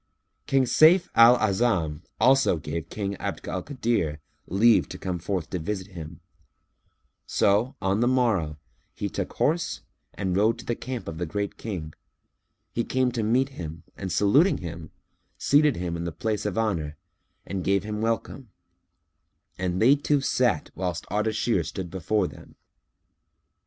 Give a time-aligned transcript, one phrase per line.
[0.47, 5.59] King Sayf al A'azam also gave King Abd al Kadir leave to come forth to
[5.59, 6.21] visit him;
[7.27, 8.57] so, on the morrow,
[8.95, 9.81] he took horse
[10.15, 11.93] and rode to the camp of the Great King,
[12.73, 14.89] who came to meet him and saluting him,
[15.37, 16.97] seated him in the place of honour,
[17.45, 18.49] and gave him welcome;
[19.59, 22.55] and they two sat whilst Ardashir stood before them.